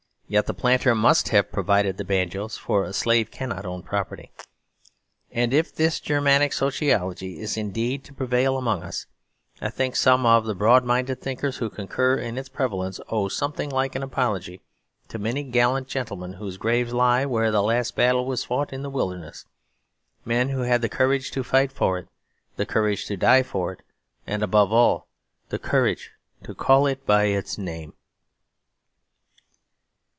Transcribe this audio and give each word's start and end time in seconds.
Yet 0.31 0.45
the 0.45 0.53
planter 0.53 0.95
must 0.95 1.27
have 1.27 1.51
provided 1.51 1.97
the 1.97 2.05
banjos, 2.05 2.55
for 2.55 2.85
a 2.85 2.93
slave 2.93 3.31
cannot 3.31 3.65
own 3.65 3.83
property. 3.83 4.31
And 5.29 5.53
if 5.53 5.75
this 5.75 5.99
Germanic 5.99 6.53
sociology 6.53 7.37
is 7.41 7.57
indeed 7.57 8.05
to 8.05 8.13
prevail 8.13 8.57
among 8.57 8.81
us, 8.81 9.07
I 9.59 9.69
think 9.69 9.97
some 9.97 10.25
of 10.25 10.45
the 10.45 10.55
broad 10.55 10.85
minded 10.85 11.19
thinkers 11.19 11.57
who 11.57 11.69
concur 11.69 12.15
in 12.15 12.37
its 12.37 12.47
prevalence 12.47 13.01
owe 13.09 13.27
something 13.27 13.69
like 13.69 13.93
an 13.93 14.03
apology 14.03 14.61
to 15.09 15.19
many 15.19 15.43
gallant 15.43 15.89
gentlemen 15.89 16.31
whose 16.35 16.55
graves 16.55 16.93
lie 16.93 17.25
where 17.25 17.51
the 17.51 17.61
last 17.61 17.97
battle 17.97 18.25
was 18.25 18.45
fought 18.45 18.71
in 18.71 18.83
the 18.83 18.89
Wilderness; 18.89 19.43
men 20.23 20.47
who 20.47 20.61
had 20.61 20.81
the 20.81 20.87
courage 20.87 21.31
to 21.31 21.43
fight 21.43 21.73
for 21.73 21.99
it, 21.99 22.07
the 22.55 22.65
courage 22.65 23.03
to 23.07 23.17
die 23.17 23.43
for 23.43 23.73
it 23.73 23.81
and, 24.25 24.43
above 24.43 24.71
all, 24.71 25.09
the 25.49 25.59
courage 25.59 26.11
to 26.43 26.55
call 26.55 26.87
it 26.87 27.05
by 27.05 27.25
its 27.25 27.57
name. 27.57 27.91